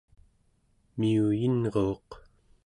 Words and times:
miuyinruuq 0.97 2.09